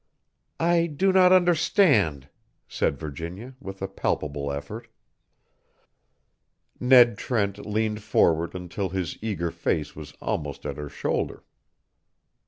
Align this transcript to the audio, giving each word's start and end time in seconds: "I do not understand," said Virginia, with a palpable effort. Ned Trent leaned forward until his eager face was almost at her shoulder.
"I 0.59 0.87
do 0.87 1.11
not 1.13 1.31
understand," 1.31 2.27
said 2.67 2.97
Virginia, 2.97 3.53
with 3.59 3.83
a 3.83 3.87
palpable 3.87 4.51
effort. 4.51 4.87
Ned 6.79 7.19
Trent 7.19 7.67
leaned 7.67 8.01
forward 8.01 8.55
until 8.55 8.89
his 8.89 9.19
eager 9.21 9.51
face 9.51 9.95
was 9.95 10.13
almost 10.19 10.65
at 10.65 10.77
her 10.77 10.89
shoulder. 10.89 11.43